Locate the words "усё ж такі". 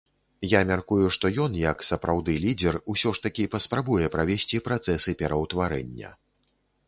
2.95-3.45